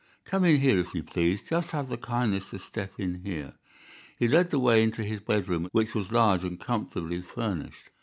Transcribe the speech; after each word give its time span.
"Come 0.25 0.45
in 0.45 0.59
here, 0.61 0.79
if 0.79 0.95
you 0.95 1.03
please. 1.03 1.43
Just 1.43 1.69
have 1.69 1.87
the 1.87 1.95
kindness 1.95 2.49
to 2.49 2.57
step 2.57 2.93
in 2.99 3.21
here." 3.23 3.53
He 4.17 4.27
led 4.27 4.49
the 4.49 4.57
way 4.57 4.81
into 4.81 5.03
his 5.03 5.19
bedroom, 5.19 5.69
which 5.73 5.93
was 5.93 6.11
large 6.11 6.43
and 6.43 6.59
comfortably 6.59 7.21
furnished. 7.21 7.91